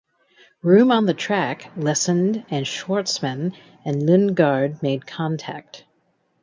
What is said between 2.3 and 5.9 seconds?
and Shwartzman and Lundgaard made contact.